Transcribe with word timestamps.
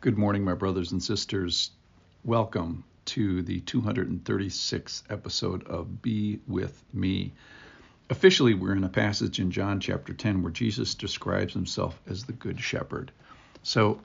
Good 0.00 0.16
morning, 0.16 0.44
my 0.44 0.54
brothers 0.54 0.92
and 0.92 1.02
sisters. 1.02 1.72
Welcome 2.22 2.84
to 3.06 3.42
the 3.42 3.60
236th 3.62 5.02
episode 5.10 5.66
of 5.66 6.00
Be 6.00 6.38
With 6.46 6.84
Me. 6.92 7.32
Officially, 8.08 8.54
we're 8.54 8.76
in 8.76 8.84
a 8.84 8.88
passage 8.88 9.40
in 9.40 9.50
John 9.50 9.80
chapter 9.80 10.14
10 10.14 10.40
where 10.44 10.52
Jesus 10.52 10.94
describes 10.94 11.52
himself 11.52 12.00
as 12.06 12.22
the 12.22 12.32
Good 12.32 12.60
Shepherd. 12.60 13.10
So, 13.64 14.00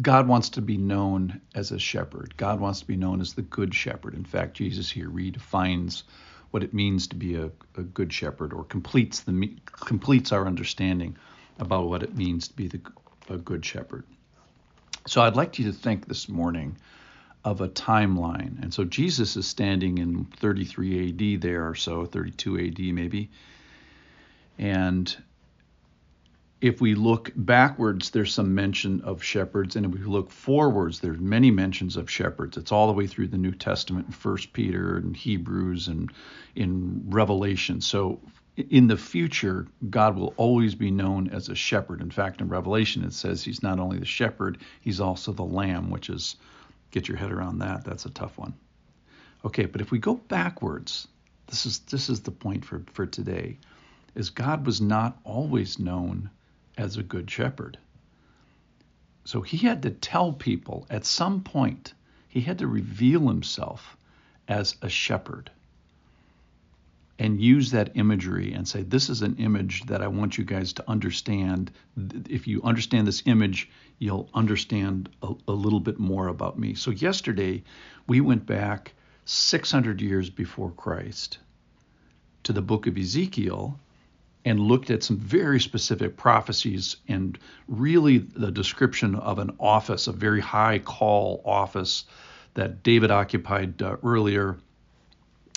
God 0.00 0.28
wants 0.28 0.48
to 0.48 0.62
be 0.62 0.78
known 0.78 1.42
as 1.54 1.72
a 1.72 1.78
shepherd. 1.78 2.34
God 2.38 2.58
wants 2.58 2.80
to 2.80 2.86
be 2.86 2.96
known 2.96 3.20
as 3.20 3.34
the 3.34 3.42
Good 3.42 3.74
Shepherd. 3.74 4.14
In 4.14 4.24
fact, 4.24 4.54
Jesus 4.54 4.90
here 4.90 5.10
redefines 5.10 6.04
what 6.52 6.62
it 6.62 6.72
means 6.72 7.06
to 7.08 7.16
be 7.16 7.34
a, 7.34 7.50
a 7.76 7.82
good 7.82 8.14
shepherd 8.14 8.54
or 8.54 8.64
completes, 8.64 9.20
the, 9.20 9.56
completes 9.72 10.32
our 10.32 10.46
understanding 10.46 11.18
about 11.58 11.90
what 11.90 12.02
it 12.02 12.16
means 12.16 12.48
to 12.48 12.56
be 12.56 12.68
the, 12.68 12.80
a 13.28 13.36
good 13.36 13.62
shepherd. 13.62 14.04
So 15.06 15.22
I'd 15.22 15.36
like 15.36 15.58
you 15.58 15.66
to 15.66 15.72
think 15.72 16.06
this 16.06 16.28
morning 16.28 16.76
of 17.44 17.60
a 17.60 17.68
timeline. 17.68 18.60
And 18.60 18.74
so 18.74 18.84
Jesus 18.84 19.36
is 19.36 19.46
standing 19.46 19.98
in 19.98 20.24
33 20.24 21.34
AD 21.34 21.40
there 21.40 21.68
or 21.68 21.76
so, 21.76 22.06
32 22.06 22.58
AD 22.58 22.80
maybe. 22.94 23.30
And 24.58 25.16
if 26.60 26.80
we 26.80 26.94
look 26.94 27.30
backwards, 27.36 28.10
there's 28.10 28.34
some 28.34 28.54
mention 28.54 29.02
of 29.02 29.22
shepherds, 29.22 29.76
and 29.76 29.86
if 29.86 29.92
we 29.92 30.00
look 30.00 30.30
forwards, 30.30 31.00
there's 31.00 31.20
many 31.20 31.50
mentions 31.50 31.96
of 31.96 32.10
shepherds. 32.10 32.56
It's 32.56 32.72
all 32.72 32.86
the 32.86 32.94
way 32.94 33.06
through 33.06 33.28
the 33.28 33.38
New 33.38 33.52
Testament, 33.52 34.06
in 34.06 34.12
First 34.12 34.52
Peter 34.52 34.96
and 34.96 35.14
Hebrews 35.14 35.86
and 35.86 36.10
in 36.54 37.04
Revelation. 37.06 37.80
So 37.80 38.20
in 38.56 38.86
the 38.86 38.96
future, 38.96 39.66
God 39.90 40.16
will 40.16 40.32
always 40.36 40.74
be 40.74 40.90
known 40.90 41.28
as 41.28 41.48
a 41.48 41.54
shepherd. 41.54 42.00
In 42.00 42.10
fact, 42.10 42.40
in 42.40 42.48
Revelation, 42.48 43.04
it 43.04 43.12
says 43.12 43.44
he's 43.44 43.62
not 43.62 43.78
only 43.78 43.98
the 43.98 44.06
shepherd, 44.06 44.58
he's 44.80 45.00
also 45.00 45.32
the 45.32 45.42
lamb, 45.42 45.90
which 45.90 46.08
is, 46.08 46.36
get 46.90 47.08
your 47.08 47.18
head 47.18 47.32
around 47.32 47.58
that. 47.58 47.84
That's 47.84 48.06
a 48.06 48.10
tough 48.10 48.38
one. 48.38 48.54
Okay, 49.44 49.66
but 49.66 49.80
if 49.80 49.90
we 49.90 49.98
go 49.98 50.14
backwards, 50.14 51.06
this 51.48 51.66
is 51.66 51.80
this 51.80 52.08
is 52.08 52.20
the 52.20 52.30
point 52.30 52.64
for, 52.64 52.82
for 52.92 53.06
today, 53.06 53.58
is 54.14 54.30
God 54.30 54.64
was 54.66 54.80
not 54.80 55.18
always 55.24 55.78
known 55.78 56.30
as 56.78 56.96
a 56.96 57.02
good 57.02 57.30
shepherd. 57.30 57.78
So 59.24 59.42
he 59.42 59.58
had 59.58 59.82
to 59.82 59.90
tell 59.90 60.32
people 60.32 60.86
at 60.88 61.04
some 61.04 61.42
point, 61.42 61.92
he 62.28 62.40
had 62.40 62.58
to 62.58 62.66
reveal 62.66 63.28
himself 63.28 63.96
as 64.48 64.76
a 64.82 64.88
shepherd 64.88 65.50
and 67.18 67.40
use 67.40 67.70
that 67.70 67.92
imagery 67.94 68.52
and 68.52 68.68
say, 68.68 68.82
This 68.82 69.08
is 69.08 69.22
an 69.22 69.36
image 69.36 69.84
that 69.86 70.02
I 70.02 70.08
want 70.08 70.36
you 70.36 70.44
guys 70.44 70.72
to 70.74 70.84
understand. 70.88 71.70
If 72.28 72.46
you 72.46 72.62
understand 72.62 73.06
this 73.06 73.22
image, 73.26 73.70
you'll 73.98 74.28
understand 74.34 75.08
a, 75.22 75.32
a 75.48 75.52
little 75.52 75.80
bit 75.80 75.98
more 75.98 76.28
about 76.28 76.58
me. 76.58 76.74
So, 76.74 76.90
yesterday, 76.90 77.62
we 78.06 78.20
went 78.20 78.44
back 78.46 78.92
600 79.24 80.00
years 80.00 80.30
before 80.30 80.70
Christ 80.70 81.38
to 82.44 82.52
the 82.52 82.62
book 82.62 82.86
of 82.86 82.96
Ezekiel 82.96 83.78
and 84.44 84.60
looked 84.60 84.90
at 84.90 85.02
some 85.02 85.16
very 85.16 85.58
specific 85.58 86.16
prophecies 86.16 86.96
and 87.08 87.36
really 87.66 88.18
the 88.18 88.52
description 88.52 89.16
of 89.16 89.40
an 89.40 89.56
office, 89.58 90.06
a 90.06 90.12
very 90.12 90.40
high 90.40 90.78
call 90.78 91.42
office 91.44 92.04
that 92.54 92.82
David 92.84 93.10
occupied 93.10 93.82
uh, 93.82 93.96
earlier 94.04 94.56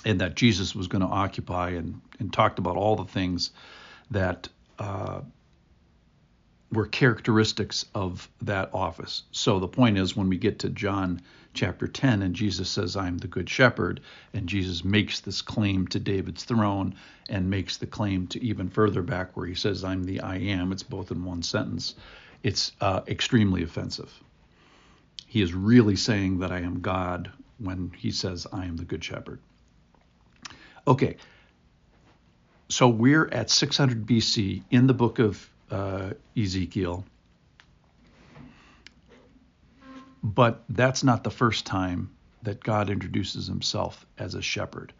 and 0.05 0.22
that 0.22 0.36
Jesus 0.36 0.75
was 0.75 0.88
going 0.88 1.02
to 1.02 1.08
occupy, 1.08 1.72
and, 1.72 2.02
and 2.19 2.31
talked 2.31 2.59
about 2.59 2.78
all 2.78 2.95
the 2.95 3.05
things 3.05 3.52
that 4.11 4.47
uh, 4.78 5.22
were 6.72 6.86
characteristics 6.86 7.86
of 7.95 8.30
that 8.41 8.69
office. 8.73 9.23
So 9.31 9.59
the 9.59 9.67
point 9.67 9.97
is, 9.97 10.16
when 10.16 10.30
we 10.30 10.38
get 10.38 10.59
to 10.59 10.69
John 10.69 11.22
chapter 11.53 11.88
10, 11.88 12.22
and 12.22 12.36
Jesus 12.36 12.69
says, 12.69 12.95
I'm 12.95 13.17
the 13.17 13.28
good 13.28 13.50
shepherd, 13.50 14.02
and 14.33 14.47
Jesus 14.47 14.86
makes 14.86 15.19
this 15.19 15.41
claim 15.41 15.88
to 15.88 16.00
David's 16.00 16.44
throne 16.44 16.95
and 17.28 17.50
makes 17.50 17.78
the 17.78 17.88
claim 17.88 18.28
to 18.28 18.44
even 18.44 18.69
further 18.69 19.01
back 19.01 19.35
where 19.35 19.47
he 19.47 19.56
says, 19.56 19.84
I'm 19.84 20.03
the 20.03 20.22
I 20.22 20.38
am, 20.38 20.72
it's 20.72 20.84
both 20.84 21.12
in 21.12 21.25
one 21.25 21.41
sentence, 21.41 21.95
it's 22.44 22.72
uh, 22.79 23.01
extremely 23.07 23.63
offensive. 23.63 24.12
He 25.25 25.41
is 25.41 25.53
really 25.53 25.95
saying 25.95 26.40
that 26.40 26.51
I 26.51 26.59
am 26.59 26.81
God 26.81 27.31
when 27.57 27.91
he 27.97 28.12
says, 28.12 28.47
I 28.51 28.66
am 28.66 28.78
the 28.78 28.85
good 28.85 29.03
shepherd. 29.03 29.40
Okay, 30.89 31.17
so 32.67 32.89
we're 32.89 33.27
at 33.27 33.51
600 33.51 34.07
BC 34.07 34.63
in 34.72 34.88
the 34.88 34.94
book 34.95 35.19
of 35.19 35.47
uh, 35.69 36.13
Ezekiel, 36.35 37.05
but 40.23 40.63
that's 40.67 41.03
not 41.03 41.23
the 41.23 41.29
first 41.29 41.67
time 41.67 42.09
that 42.41 42.63
God 42.63 42.89
introduces 42.89 43.45
himself 43.45 44.03
as 44.17 44.33
a 44.33 44.41
shepherd. 44.41 44.91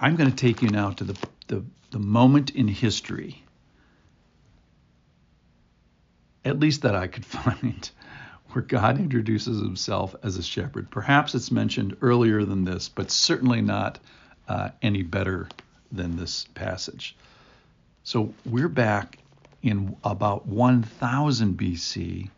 I'm 0.00 0.16
going 0.16 0.30
to 0.30 0.36
take 0.36 0.62
you 0.62 0.70
now 0.70 0.92
to 0.92 1.04
the, 1.04 1.28
the, 1.48 1.62
the 1.90 1.98
moment 1.98 2.48
in 2.48 2.66
history, 2.66 3.44
at 6.42 6.58
least 6.58 6.80
that 6.82 6.94
I 6.94 7.06
could 7.06 7.26
find, 7.26 7.90
where 8.52 8.62
God 8.62 8.98
introduces 8.98 9.60
himself 9.60 10.16
as 10.22 10.38
a 10.38 10.42
shepherd. 10.42 10.90
Perhaps 10.90 11.34
it's 11.34 11.50
mentioned 11.50 11.98
earlier 12.00 12.46
than 12.46 12.64
this, 12.64 12.88
but 12.88 13.10
certainly 13.10 13.60
not 13.60 13.98
uh, 14.48 14.70
any 14.82 15.02
better 15.02 15.48
than 15.90 16.16
this 16.16 16.46
passage. 16.54 17.16
So 18.02 18.34
we're 18.44 18.68
back 18.68 19.18
in 19.62 19.96
about 20.04 20.46
1000 20.46 21.56
BC, 21.56 22.30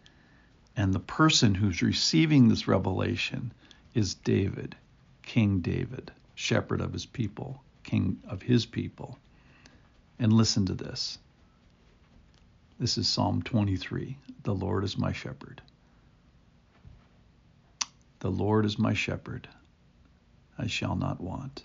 and 0.77 0.94
the 0.94 1.00
person 1.00 1.55
who's 1.55 1.83
receiving 1.83 2.49
this 2.49 2.69
revelation 2.69 3.53
is 3.94 4.15
David, 4.15 4.77
King 5.22 5.61
David, 5.61 6.12
shepherd 6.34 6.81
of 6.81 6.93
his 6.93 7.06
people, 7.06 7.62
king 7.83 8.21
of 8.28 8.43
his 8.43 8.67
people. 8.67 9.19
And 10.19 10.33
listen 10.33 10.67
to 10.67 10.75
this. 10.75 11.19
This 12.78 12.99
is 12.99 13.09
Psalm 13.09 13.43
23. 13.43 14.17
The 14.44 14.55
Lord 14.55 14.84
is 14.84 14.97
my 14.97 15.12
shepherd. 15.12 15.62
The 18.21 18.31
Lord 18.31 18.65
is 18.65 18.78
my 18.78 18.94
shepherd. 18.94 19.49
I 20.59 20.67
shall 20.67 20.94
not 20.94 21.21
want. 21.21 21.65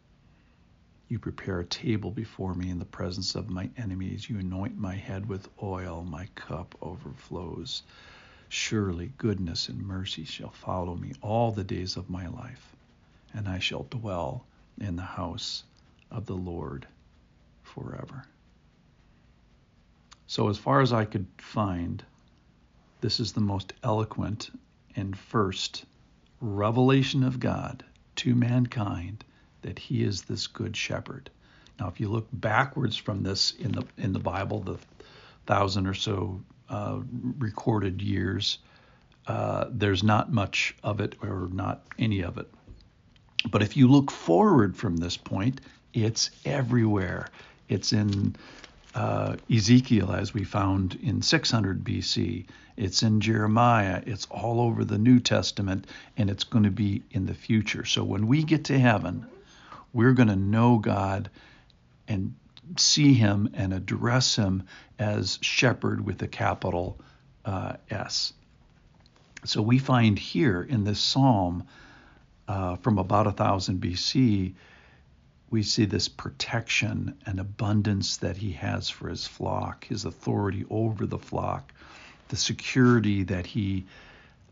You 1.11 1.19
prepare 1.19 1.59
a 1.59 1.65
table 1.65 2.09
before 2.09 2.53
me 2.53 2.69
in 2.69 2.79
the 2.79 2.85
presence 2.85 3.35
of 3.35 3.49
my 3.49 3.69
enemies. 3.75 4.29
You 4.29 4.39
anoint 4.39 4.77
my 4.77 4.95
head 4.95 5.25
with 5.25 5.49
oil. 5.61 6.05
My 6.05 6.27
cup 6.35 6.73
overflows. 6.81 7.83
Surely 8.47 9.11
goodness 9.17 9.67
and 9.67 9.85
mercy 9.85 10.23
shall 10.23 10.51
follow 10.51 10.95
me 10.95 11.11
all 11.21 11.51
the 11.51 11.65
days 11.65 11.97
of 11.97 12.09
my 12.09 12.27
life, 12.27 12.77
and 13.33 13.49
I 13.49 13.59
shall 13.59 13.83
dwell 13.89 14.45
in 14.79 14.95
the 14.95 15.01
house 15.01 15.65
of 16.09 16.27
the 16.27 16.37
Lord 16.37 16.87
forever. 17.61 18.23
So, 20.27 20.47
as 20.47 20.57
far 20.57 20.79
as 20.79 20.93
I 20.93 21.03
could 21.03 21.27
find, 21.39 22.05
this 23.01 23.19
is 23.19 23.33
the 23.33 23.41
most 23.41 23.73
eloquent 23.83 24.49
and 24.95 25.19
first 25.19 25.83
revelation 26.39 27.21
of 27.25 27.41
God 27.41 27.83
to 28.15 28.33
mankind 28.33 29.25
that 29.61 29.79
he 29.79 30.03
is 30.03 30.23
this 30.23 30.47
good 30.47 30.75
shepherd. 30.75 31.29
Now, 31.79 31.87
if 31.87 31.99
you 31.99 32.09
look 32.09 32.27
backwards 32.31 32.95
from 32.95 33.23
this 33.23 33.51
in 33.51 33.71
the 33.71 33.83
in 33.97 34.13
the 34.13 34.19
Bible, 34.19 34.59
the 34.59 34.77
thousand 35.45 35.87
or 35.87 35.93
so 35.93 36.41
uh, 36.69 36.99
recorded 37.37 38.01
years, 38.01 38.59
uh, 39.27 39.65
there's 39.69 40.03
not 40.03 40.31
much 40.31 40.75
of 40.83 41.01
it 41.01 41.15
or 41.21 41.49
not 41.51 41.83
any 41.97 42.21
of 42.21 42.37
it. 42.37 42.47
But 43.49 43.63
if 43.63 43.75
you 43.75 43.87
look 43.87 44.11
forward 44.11 44.77
from 44.77 44.97
this 44.97 45.17
point, 45.17 45.61
it's 45.93 46.29
everywhere. 46.45 47.27
It's 47.67 47.93
in 47.93 48.35
uh, 48.93 49.37
Ezekiel, 49.49 50.11
as 50.11 50.33
we 50.33 50.43
found 50.43 50.99
in 51.01 51.21
600 51.21 51.83
BC. 51.83 52.45
It's 52.77 53.03
in 53.03 53.21
Jeremiah. 53.21 54.01
It's 54.05 54.27
all 54.29 54.61
over 54.61 54.83
the 54.83 54.97
New 54.97 55.19
Testament, 55.19 55.87
and 56.17 56.29
it's 56.29 56.43
going 56.43 56.63
to 56.63 56.71
be 56.71 57.03
in 57.11 57.25
the 57.25 57.33
future. 57.33 57.85
So 57.85 58.03
when 58.03 58.27
we 58.27 58.43
get 58.43 58.65
to 58.65 58.79
heaven, 58.79 59.25
we're 59.93 60.13
going 60.13 60.29
to 60.29 60.35
know 60.35 60.77
God 60.77 61.29
and 62.07 62.35
see 62.77 63.13
him 63.13 63.49
and 63.53 63.73
address 63.73 64.35
him 64.35 64.63
as 64.99 65.39
shepherd 65.41 66.05
with 66.05 66.21
a 66.21 66.27
capital 66.27 66.99
uh, 67.45 67.73
S. 67.89 68.33
So 69.45 69.61
we 69.61 69.79
find 69.79 70.17
here 70.17 70.61
in 70.61 70.83
this 70.83 70.99
psalm 70.99 71.65
uh, 72.47 72.75
from 72.77 72.97
about 72.97 73.25
1000 73.25 73.81
BC, 73.81 74.53
we 75.49 75.63
see 75.63 75.85
this 75.85 76.07
protection 76.07 77.15
and 77.25 77.39
abundance 77.39 78.17
that 78.17 78.37
he 78.37 78.53
has 78.53 78.89
for 78.89 79.09
his 79.09 79.27
flock, 79.27 79.85
his 79.85 80.05
authority 80.05 80.65
over 80.69 81.05
the 81.05 81.17
flock, 81.17 81.73
the 82.29 82.37
security 82.37 83.23
that 83.23 83.45
he 83.45 83.85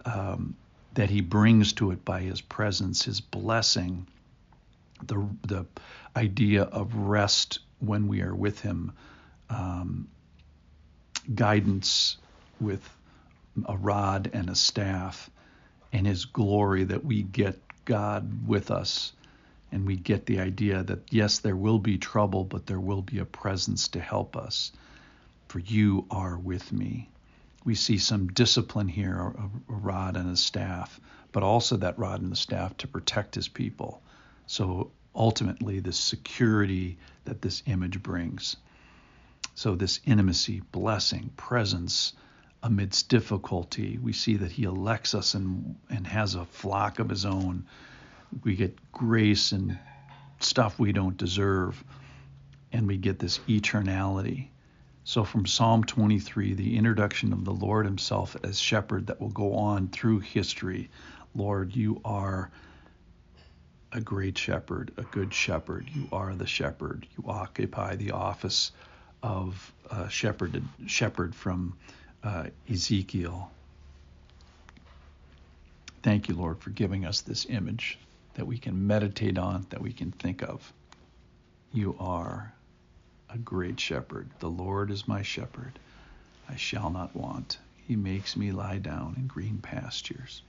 um, 0.05 0.55
that 0.95 1.09
he 1.09 1.21
brings 1.21 1.73
to 1.73 1.91
it 1.91 2.03
by 2.03 2.21
his 2.21 2.41
presence, 2.41 3.03
his 3.03 3.21
blessing, 3.21 4.07
the 5.05 5.27
the 5.47 5.65
idea 6.15 6.63
of 6.63 6.95
rest 6.95 7.59
when 7.79 8.07
we 8.07 8.21
are 8.21 8.35
with 8.35 8.59
him, 8.59 8.91
um, 9.49 10.07
guidance 11.33 12.17
with 12.59 12.87
a 13.65 13.77
rod 13.77 14.29
and 14.33 14.49
a 14.49 14.55
staff, 14.55 15.29
and 15.91 16.05
his 16.05 16.25
glory 16.25 16.83
that 16.83 17.03
we 17.03 17.23
get 17.23 17.59
God 17.85 18.47
with 18.47 18.71
us. 18.71 19.13
And 19.71 19.85
we 19.85 19.97
get 19.97 20.25
the 20.25 20.39
idea 20.39 20.83
that 20.83 21.13
yes, 21.13 21.39
there 21.39 21.55
will 21.55 21.79
be 21.79 21.97
trouble, 21.97 22.43
but 22.43 22.65
there 22.65 22.79
will 22.79 23.03
be 23.03 23.19
a 23.19 23.25
presence 23.25 23.89
to 23.89 23.99
help 23.99 24.35
us. 24.35 24.71
For 25.47 25.59
you 25.59 26.05
are 26.09 26.37
with 26.37 26.71
me. 26.71 27.09
We 27.63 27.75
see 27.75 27.97
some 27.97 28.27
discipline 28.27 28.87
here, 28.87 29.15
a, 29.15 29.73
a 29.73 29.75
rod 29.75 30.17
and 30.17 30.31
a 30.31 30.35
staff, 30.35 30.99
but 31.31 31.43
also 31.43 31.77
that 31.77 31.99
rod 31.99 32.21
and 32.21 32.31
the 32.31 32.35
staff 32.35 32.77
to 32.77 32.87
protect 32.87 33.35
his 33.35 33.47
people. 33.47 34.01
So 34.49 34.89
ultimately, 35.13 35.79
the 35.79 35.93
security 35.93 36.97
that 37.25 37.39
this 37.43 37.61
image 37.67 38.01
brings. 38.01 38.57
So, 39.53 39.75
this 39.75 39.99
intimacy, 40.05 40.63
blessing, 40.71 41.29
presence 41.37 42.13
amidst 42.63 43.09
difficulty, 43.09 43.99
we 43.99 44.11
see 44.11 44.37
that 44.37 44.51
He 44.51 44.63
elects 44.63 45.13
us 45.13 45.35
and, 45.35 45.75
and 45.91 46.07
has 46.07 46.33
a 46.33 46.45
flock 46.45 46.97
of 46.97 47.09
His 47.09 47.25
own. 47.25 47.67
We 48.43 48.55
get 48.55 48.91
grace 48.91 49.51
and 49.51 49.77
stuff 50.39 50.79
we 50.79 50.93
don't 50.93 51.15
deserve, 51.15 51.83
and 52.71 52.87
we 52.87 52.97
get 52.97 53.19
this 53.19 53.37
eternality. 53.47 54.47
So, 55.03 55.25
from 55.25 55.45
Psalm 55.45 55.83
23, 55.83 56.55
the 56.55 56.75
introduction 56.75 57.33
of 57.33 57.45
the 57.45 57.53
Lord 57.53 57.85
Himself 57.85 58.35
as 58.43 58.59
shepherd 58.59 59.05
that 59.07 59.21
will 59.21 59.29
go 59.29 59.53
on 59.53 59.89
through 59.89 60.21
history. 60.21 60.89
Lord, 61.35 61.75
you 61.75 62.01
are 62.03 62.49
a 63.91 64.01
great 64.01 64.37
shepherd, 64.37 64.91
a 64.97 65.03
good 65.03 65.33
shepherd. 65.33 65.89
You 65.93 66.07
are 66.11 66.35
the 66.35 66.45
shepherd. 66.45 67.07
You 67.17 67.29
occupy 67.29 67.95
the 67.95 68.11
office 68.11 68.71
of 69.23 69.73
shepherd, 70.09 70.61
shepherd 70.87 71.35
from 71.35 71.75
uh, 72.23 72.45
Ezekiel. 72.69 73.51
Thank 76.03 76.29
you, 76.29 76.35
Lord, 76.35 76.59
for 76.59 76.69
giving 76.69 77.05
us 77.05 77.21
this 77.21 77.45
image 77.49 77.97
that 78.35 78.45
we 78.45 78.57
can 78.57 78.87
meditate 78.87 79.37
on, 79.37 79.65
that 79.69 79.81
we 79.81 79.91
can 79.91 80.11
think 80.11 80.43
of. 80.43 80.71
You 81.73 81.95
are 81.99 82.53
a 83.29 83.37
great 83.37 83.79
shepherd. 83.79 84.29
The 84.39 84.49
Lord 84.49 84.91
is 84.91 85.07
my 85.07 85.23
shepherd. 85.23 85.77
I 86.47 86.55
shall 86.55 86.89
not 86.89 87.15
want. 87.15 87.57
He 87.87 87.95
makes 87.95 88.37
me 88.37 88.51
lie 88.51 88.77
down 88.77 89.15
in 89.17 89.27
green 89.27 89.57
pastures. 89.57 90.41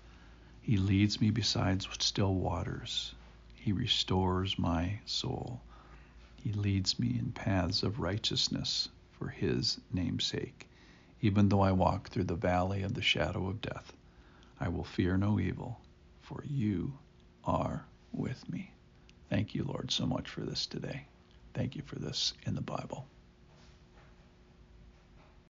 He 0.63 0.77
leads 0.77 1.21
me 1.21 1.31
beside 1.31 1.83
still 1.99 2.35
waters. 2.35 3.15
He 3.63 3.73
restores 3.73 4.59
my 4.59 5.01
soul. 5.05 5.61
He 6.35 6.51
leads 6.51 6.99
me 6.99 7.19
in 7.19 7.33
paths 7.33 7.83
of 7.83 8.01
righteousness 8.01 8.89
for 9.13 9.29
his 9.29 9.79
name's 9.93 10.25
sake. 10.25 10.67
Even 11.21 11.51
though 11.51 11.61
I 11.61 11.73
walk 11.73 12.09
through 12.09 12.25
the 12.25 12.35
valley 12.35 12.83
of 12.83 12.95
the 12.95 13.03
shadow 13.03 13.49
of 13.49 13.61
death, 13.61 13.93
I 14.59 14.71
will 14.71 14.85
fear 14.85 15.19
no 15.19 15.39
evil, 15.39 15.79
for 16.23 16.43
you 16.49 16.99
are 17.45 17.85
with 18.13 18.49
me. 18.49 18.73
Thank 19.29 19.55
you, 19.55 19.65
Lord, 19.65 19.91
so 19.91 20.07
much 20.07 20.31
for 20.31 20.41
this 20.41 20.65
today. 20.65 21.05
Thank 21.53 21.77
you 21.77 21.83
for 21.83 21.97
this 21.97 22.33
in 22.47 22.55
the 22.55 22.63
Bible. 22.63 23.07